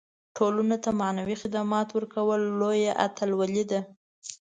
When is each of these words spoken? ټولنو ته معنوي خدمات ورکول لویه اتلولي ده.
ټولنو 0.37 0.75
ته 0.83 0.89
معنوي 1.01 1.35
خدمات 1.41 1.87
ورکول 1.91 2.41
لویه 2.59 2.91
اتلولي 3.05 3.63
ده. 3.71 3.81